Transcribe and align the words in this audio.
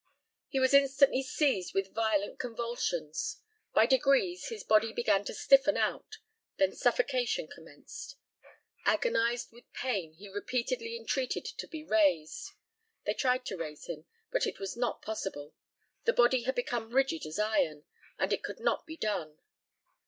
He 0.49 0.59
was 0.59 0.73
instantly 0.73 1.21
seized 1.21 1.75
with 1.75 1.93
violent 1.93 2.39
convulsions; 2.39 3.39
by 3.71 3.85
degrees 3.85 4.47
his 4.47 4.63
body 4.63 4.91
began 4.91 5.23
to 5.25 5.33
stiffen 5.35 5.77
out; 5.77 6.17
then 6.57 6.73
suffocation 6.73 7.47
commenced. 7.47 8.15
Agonised 8.83 9.51
with 9.51 9.71
pain, 9.73 10.13
he 10.13 10.27
repeatedly 10.27 10.97
entreated 10.97 11.45
to 11.45 11.67
be 11.67 11.83
raised. 11.83 12.53
They 13.05 13.13
tried 13.13 13.45
to 13.45 13.57
raise 13.57 13.85
him, 13.85 14.05
but 14.31 14.47
it 14.47 14.57
was 14.57 14.75
not 14.75 15.03
possible. 15.03 15.53
The 16.05 16.13
body 16.13 16.45
had 16.45 16.55
become 16.55 16.89
rigid 16.95 17.27
as 17.27 17.37
iron, 17.37 17.83
and 18.17 18.33
it 18.33 18.41
could 18.41 18.59
not 18.59 18.87
be 18.87 18.97
done. 18.97 19.37